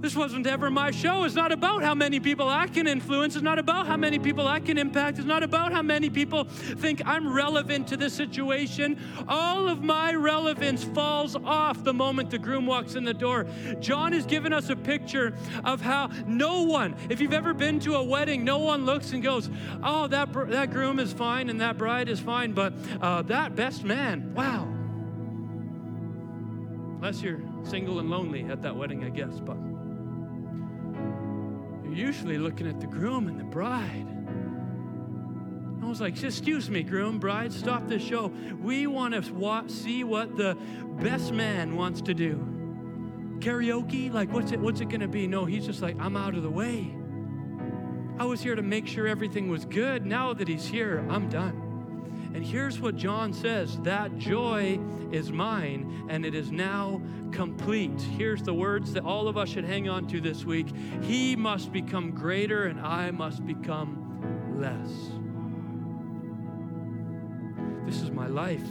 [0.00, 1.24] This wasn't ever my show.
[1.24, 3.34] It's not about how many people I can influence.
[3.36, 5.18] It's not about how many people I can impact.
[5.18, 8.98] It's not about how many people think I'm relevant to this situation.
[9.28, 13.46] All of my relevance falls off the moment the groom walks in the door.
[13.80, 15.34] John has given us a picture
[15.64, 19.22] of how no one, if you've ever been to a wedding, no one looks and
[19.22, 19.50] goes,
[19.82, 23.84] Oh, that, that groom is fine and that bride is fine, but uh, that best
[23.84, 24.66] man, wow.
[26.96, 29.56] Unless you're single and lonely at that wedding, I guess, but
[31.90, 34.06] you're usually looking at the groom and the bride.
[35.82, 38.32] I was like, excuse me, groom, bride, stop this show.
[38.60, 40.56] We want to see what the
[40.98, 42.36] best man wants to do.
[43.40, 44.12] Karaoke?
[44.12, 45.26] Like, what's it, what's it going to be?
[45.26, 46.94] No, he's just like, I'm out of the way.
[48.18, 50.06] I was here to make sure everything was good.
[50.06, 51.59] Now that he's here, I'm done.
[52.32, 54.78] And here's what John says that joy
[55.10, 58.00] is mine, and it is now complete.
[58.00, 60.68] Here's the words that all of us should hang on to this week
[61.02, 64.88] He must become greater, and I must become less.
[67.86, 68.68] This is my life,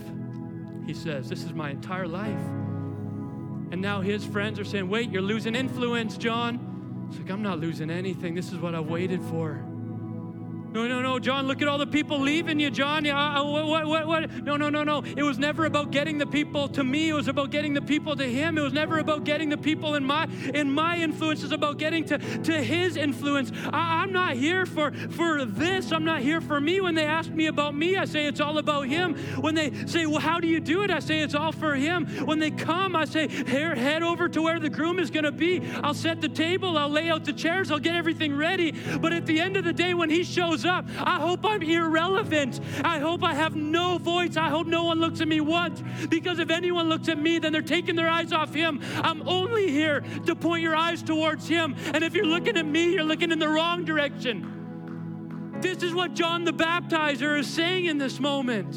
[0.86, 1.28] he says.
[1.28, 2.40] This is my entire life.
[3.70, 7.06] And now his friends are saying, Wait, you're losing influence, John.
[7.10, 8.34] It's like, I'm not losing anything.
[8.34, 9.62] This is what I've waited for.
[10.72, 13.04] No, no, no, John, look at all the people leaving you, John.
[13.04, 14.30] Uh, what, what, what?
[14.44, 15.02] No, no, no, no.
[15.02, 17.08] It was never about getting the people to me.
[17.08, 18.56] It was about getting the people to him.
[18.56, 21.42] It was never about getting the people in my in my influence.
[21.42, 23.50] It's about getting to, to his influence.
[23.72, 25.90] I, I'm not here for, for this.
[25.90, 26.80] I'm not here for me.
[26.80, 29.14] When they ask me about me, I say it's all about him.
[29.40, 30.90] When they say, well, how do you do it?
[30.92, 32.06] I say it's all for him.
[32.26, 35.32] When they come, I say, here, head over to where the groom is going to
[35.32, 35.62] be.
[35.82, 36.78] I'll set the table.
[36.78, 37.72] I'll lay out the chairs.
[37.72, 38.72] I'll get everything ready.
[39.00, 40.86] But at the end of the day, when he shows shows up.
[40.98, 42.60] I hope I'm irrelevant.
[42.84, 44.36] I hope I have no voice.
[44.36, 45.82] I hope no one looks at me once.
[46.08, 48.80] Because if anyone looks at me, then they're taking their eyes off Him.
[48.96, 51.74] I'm only here to point your eyes towards Him.
[51.94, 54.56] And if you're looking at me, you're looking in the wrong direction.
[55.60, 58.76] This is what John the Baptizer is saying in this moment.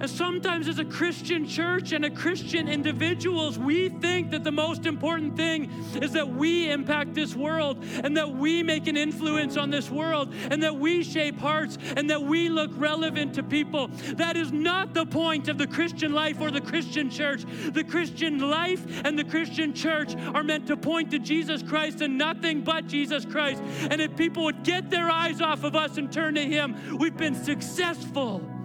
[0.00, 4.86] And sometimes, as a Christian church and a Christian individuals, we think that the most
[4.86, 9.68] important thing is that we impact this world and that we make an influence on
[9.68, 13.88] this world and that we shape hearts and that we look relevant to people.
[14.14, 17.44] That is not the point of the Christian life or the Christian church.
[17.72, 22.16] The Christian life and the Christian church are meant to point to Jesus Christ and
[22.16, 23.62] nothing but Jesus Christ.
[23.90, 27.16] And if people would get their eyes off of us and turn to Him, we've
[27.16, 28.59] been successful.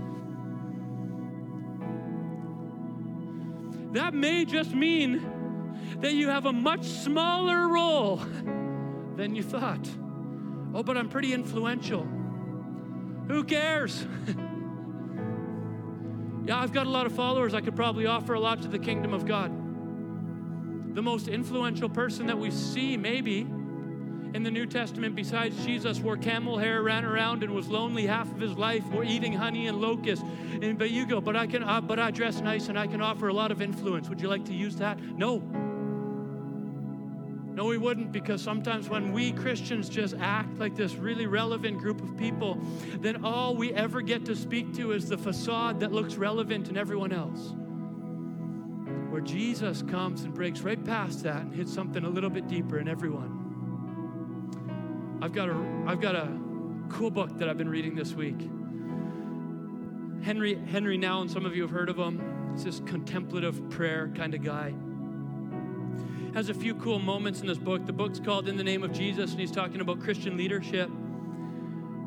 [3.97, 5.31] That may just mean
[6.01, 8.17] that you have a much smaller role
[9.15, 9.87] than you thought.
[10.73, 12.07] Oh, but I'm pretty influential.
[13.27, 14.05] Who cares?
[16.45, 17.53] yeah, I've got a lot of followers.
[17.53, 19.51] I could probably offer a lot to the kingdom of God.
[20.95, 23.47] The most influential person that we see, maybe,
[24.35, 28.29] in the New Testament besides Jesus wore camel hair, ran around, and was lonely half
[28.29, 30.25] of his life, were eating honey and locusts.
[30.61, 33.01] And, but you go, but I can, uh, but I dress nice and I can
[33.01, 34.09] offer a lot of influence.
[34.09, 34.99] Would you like to use that?
[34.99, 35.39] No.
[37.53, 42.01] No, we wouldn't, because sometimes when we Christians just act like this really relevant group
[42.01, 42.59] of people,
[42.99, 46.75] then all we ever get to speak to is the facade that looks relevant in
[46.75, 47.53] everyone else.
[49.09, 52.79] Where Jesus comes and breaks right past that and hits something a little bit deeper
[52.79, 53.44] in everyone.
[55.21, 56.29] I've got a, I've got a
[56.89, 58.39] cool book that I've been reading this week.
[60.23, 62.51] Henri, Henri Nouwen, and some of you have heard of him.
[62.53, 64.73] He's this contemplative prayer kind of guy.
[66.33, 67.85] Has a few cool moments in this book.
[67.85, 70.89] The book's called In the Name of Jesus, and he's talking about Christian leadership.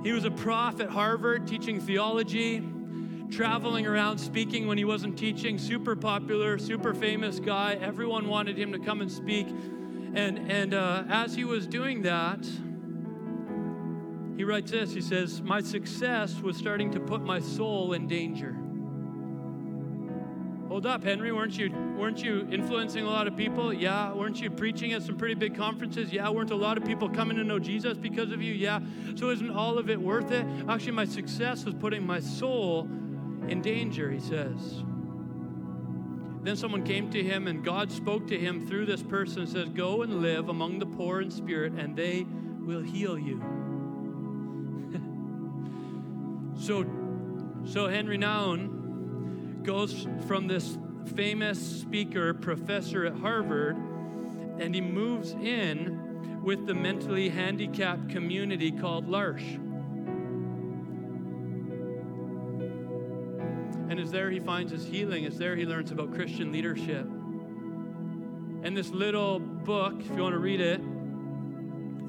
[0.03, 2.63] He was a prof at Harvard teaching theology,
[3.31, 7.79] traveling around speaking when he wasn't teaching, super popular, super famous guy.
[7.81, 9.49] Everyone wanted him to come and speak.
[10.15, 12.47] And, and uh, as he was doing that,
[14.39, 18.57] he writes this He says, My success was starting to put my soul in danger.
[20.69, 23.73] Hold up, Henri, weren't you, weren't you influencing a lot of people?
[23.73, 24.13] Yeah.
[24.13, 26.13] Weren't you preaching at some pretty big conferences?
[26.13, 26.29] Yeah.
[26.29, 28.55] Weren't a lot of people coming to know Jesus because of you?
[28.55, 28.79] Yeah.
[29.17, 30.47] So isn't all of it worth it?
[30.69, 32.83] Actually, my success was putting my soul
[33.49, 34.85] in danger, he says.
[36.43, 39.69] Then someone came to him, and God spoke to him through this person and says,
[39.71, 42.25] Go and live among the poor in spirit, and they
[42.61, 43.58] will heal you.
[46.59, 46.85] So,
[47.65, 50.77] so Henri Nouwen goes from this
[51.15, 53.77] famous speaker, professor at Harvard,
[54.59, 59.59] and he moves in with the mentally handicapped community called L'Arche.
[63.89, 67.07] And as there he finds his healing, as there he learns about Christian leadership.
[68.65, 70.81] And this little book, if you want to read it,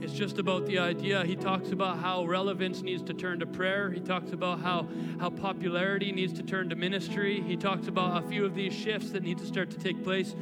[0.02, 1.26] it's just about the idea.
[1.26, 3.92] He talks about how relevance needs to turn to prayer.
[3.92, 4.88] He talks about how,
[5.20, 7.42] how popularity needs to turn to ministry.
[7.42, 10.36] He talks about a few of these shifts that need to start to take place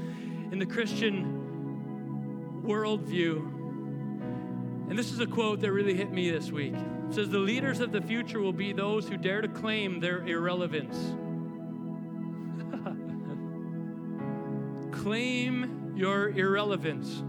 [0.51, 3.37] in the Christian worldview.
[4.89, 6.75] And this is a quote that really hit me this week.
[7.09, 10.25] It says, The leaders of the future will be those who dare to claim their
[10.25, 10.95] irrelevance.
[15.01, 17.23] claim your irrelevance.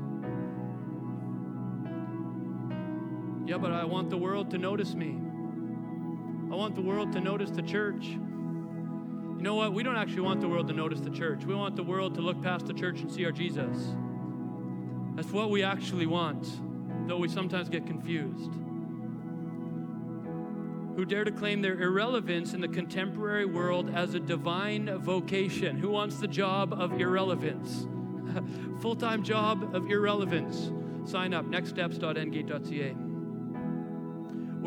[3.48, 5.16] Yeah, but I want the world to notice me.
[6.52, 8.04] I want the world to notice the church.
[8.04, 9.72] You know what?
[9.72, 11.46] We don't actually want the world to notice the church.
[11.46, 13.94] We want the world to look past the church and see our Jesus.
[15.14, 16.46] That's what we actually want,
[17.08, 18.52] though we sometimes get confused.
[20.96, 25.78] Who dare to claim their irrelevance in the contemporary world as a divine vocation?
[25.78, 27.86] Who wants the job of irrelevance?
[28.82, 30.70] Full time job of irrelevance.
[31.10, 33.07] Sign up, nextsteps.ngate.ca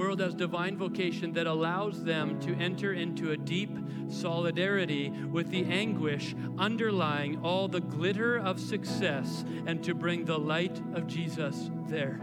[0.02, 3.70] world has divine vocation that allows them to enter into a deep
[4.10, 10.82] solidarity with the anguish underlying all the glitter of success and to bring the light
[10.96, 12.20] of Jesus there.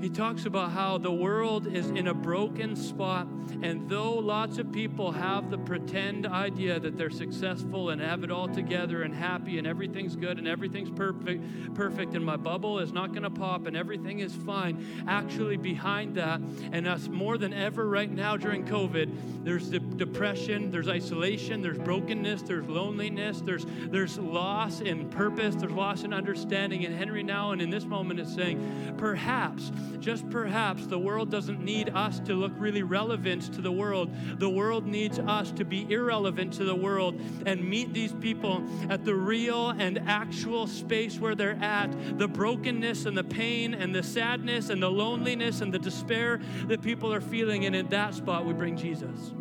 [0.00, 3.26] He talks about how the world is in a broken spot,
[3.62, 8.30] and though lots of people have the pretend idea that they're successful and have it
[8.30, 12.92] all together and happy and everything's good and everything's perfect, perfect, and my bubble is
[12.92, 16.40] not going to pop and everything is fine, actually behind that,
[16.70, 21.78] and us more than ever right now during COVID, there's de- depression, there's isolation, there's
[21.78, 26.84] brokenness, there's loneliness, there's there's loss in purpose, there's loss in understanding.
[26.84, 31.90] And Henri Nouwen in this moment is saying, perhaps just perhaps the world doesn't need
[31.90, 34.10] us to look really relevant to the world.
[34.38, 39.04] The world needs us to be irrelevant to the world and meet these people at
[39.04, 44.02] the real and actual space where they're at, the brokenness and the pain and the
[44.02, 47.64] sadness and the loneliness and the despair that people are feeling.
[47.64, 49.32] And in that spot, we bring Jesus.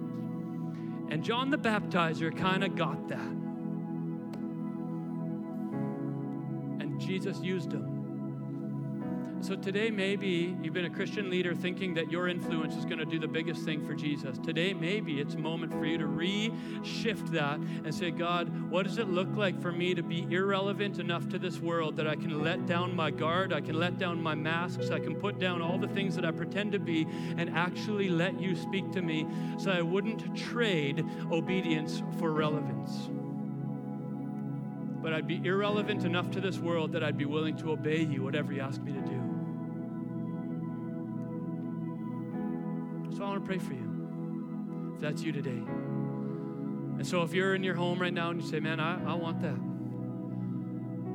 [1.09, 3.19] And John the Baptizer kind of got that.
[6.79, 7.96] And Jesus used him.
[9.39, 13.05] So today, maybe you've been a Christian leader thinking that your influence is going to
[13.05, 14.37] do the biggest thing for Jesus.
[14.39, 18.97] Today, maybe it's a moment for you to reshift that and say, God, what does
[18.97, 22.43] it look like for me to be irrelevant enough to this world that I can
[22.43, 25.77] let down my guard, I can let down my masks, I can put down all
[25.77, 27.07] the things that I pretend to be,
[27.37, 29.27] and actually let you speak to me
[29.59, 33.09] so I wouldn't trade obedience for relevance?
[34.99, 38.23] but I'd be irrelevant enough to this world that I'd be willing to obey you,
[38.23, 39.26] whatever you ask me to do.
[43.17, 45.49] So I want to pray for you, if that's you today.
[45.49, 49.15] And so if you're in your home right now and you say, man, I, I
[49.15, 49.57] want that.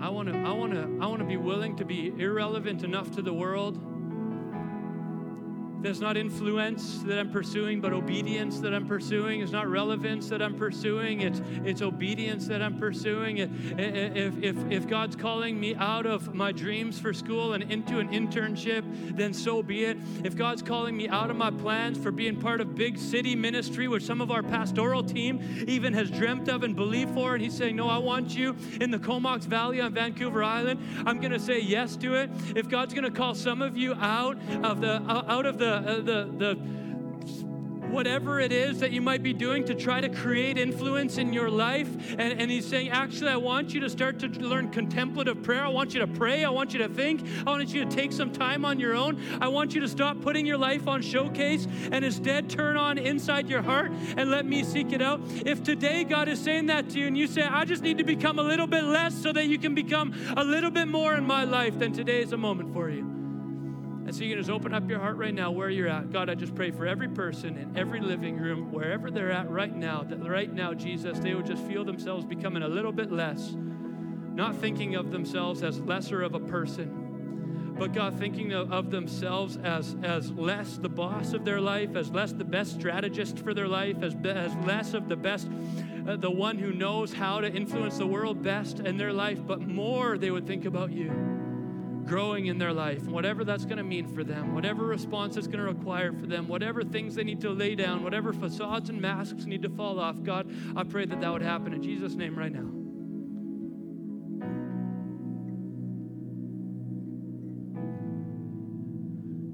[0.05, 3.13] I want to I want to I want to be willing to be irrelevant enough
[3.13, 3.79] to the world
[5.83, 9.41] there's not influence that I'm pursuing, but obedience that I'm pursuing.
[9.41, 13.39] It's not relevance that I'm pursuing, it's, it's obedience that I'm pursuing.
[13.39, 18.09] If, if, if God's calling me out of my dreams for school and into an
[18.11, 18.85] internship,
[19.17, 19.99] then so be it.
[20.23, 23.89] If God's calling me out of my plans for being part of big city ministry,
[23.89, 27.57] which some of our pastoral team even has dreamt of and believed for, and He's
[27.57, 31.41] saying, No, I want you in the Comox Valley on Vancouver Island, I'm going to
[31.41, 32.31] say yes to it.
[32.55, 36.31] If God's going to call some of you out of the, out of the the,
[36.37, 36.59] the
[37.93, 41.51] whatever it is that you might be doing to try to create influence in your
[41.51, 41.89] life.
[42.19, 45.65] And, and he's saying, actually, I want you to start to learn contemplative prayer.
[45.65, 46.45] I want you to pray.
[46.45, 47.23] I want you to think.
[47.47, 49.21] I want you to take some time on your own.
[49.41, 53.49] I want you to stop putting your life on showcase and instead turn on inside
[53.49, 55.21] your heart and let me seek it out.
[55.45, 58.05] If today God is saying that to you and you say, I just need to
[58.05, 61.27] become a little bit less so that you can become a little bit more in
[61.27, 63.12] my life, then today is a moment for you.
[64.05, 66.11] And so you can just open up your heart right now where you're at.
[66.11, 69.75] God, I just pray for every person in every living room, wherever they're at right
[69.75, 73.55] now, that right now, Jesus, they would just feel themselves becoming a little bit less,
[73.55, 79.57] not thinking of themselves as lesser of a person, but God, thinking of, of themselves
[79.57, 83.69] as, as less the boss of their life, as less the best strategist for their
[83.69, 85.49] life, as, as less of the best,
[86.09, 89.61] uh, the one who knows how to influence the world best in their life, but
[89.61, 91.32] more they would think about you
[92.07, 95.59] growing in their life, whatever that's going to mean for them, whatever response it's going
[95.59, 99.45] to require for them, whatever things they need to lay down, whatever facades and masks
[99.45, 102.53] need to fall off, God, I pray that that would happen in Jesus' name right
[102.53, 102.69] now.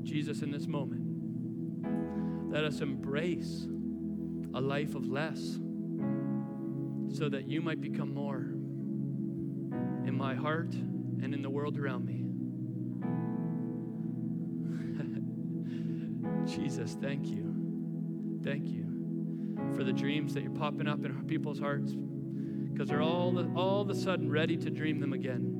[0.02, 3.66] Jesus, in this moment, let us embrace
[4.54, 5.38] a life of less
[7.16, 8.40] so that you might become more
[10.06, 12.27] in my heart and in the world around me.
[16.46, 18.40] Jesus, thank you.
[18.42, 18.86] Thank you
[19.74, 21.94] for the dreams that you're popping up in people's hearts
[22.72, 25.54] because they're all, all of a sudden ready to dream them again.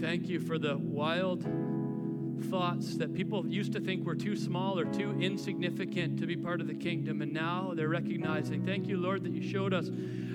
[0.00, 1.46] Thank you for the wild
[2.42, 6.60] thoughts that people used to think were too small or too insignificant to be part
[6.60, 8.64] of the kingdom, and now they're recognizing.
[8.64, 9.88] Thank you, Lord, that you showed us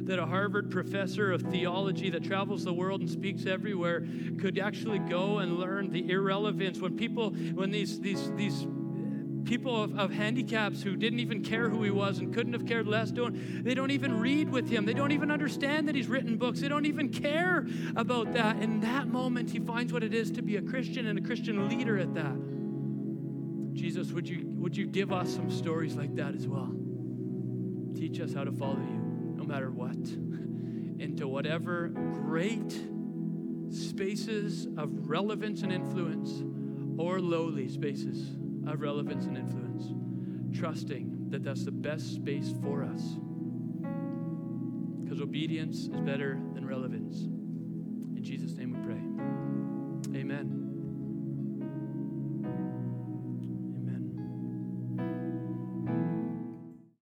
[0.08, 4.08] that a Harvard professor of theology that travels the world and speaks everywhere
[4.40, 8.66] could actually go and learn the irrelevance when people, when these these these
[9.48, 12.86] people of, of, handicaps who didn't even care who he was and couldn't have cared
[12.86, 14.86] less doing they don't even read with him.
[14.86, 16.60] They don't even understand that he's written books.
[16.60, 18.62] They don't even care about that.
[18.62, 21.70] In that moment he finds what it is to be a christian and a christian
[21.70, 22.36] leader at that.
[23.74, 26.72] Jesus would you would you give us some stories like that as well?
[27.96, 29.96] Teach us how to follow you no matter what.
[31.00, 32.78] Into whatever great
[33.70, 36.44] spaces of relevance and influence
[36.98, 38.37] or lowly spaces
[38.74, 39.94] of relevance and influence,
[40.58, 43.18] trusting that that's the best space for us.
[45.04, 47.24] Because obedience is better than relevance.
[47.24, 50.20] In Jesus' name we pray.
[50.20, 50.67] Amen.